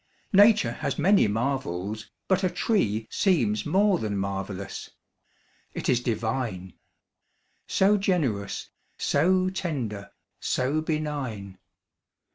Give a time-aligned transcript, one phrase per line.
[0.33, 4.89] Nature has many marvels; but a tree Seems more than marvellous.
[5.75, 6.73] It is divine.
[7.67, 10.09] So generous, so tender,
[10.39, 11.59] so benign.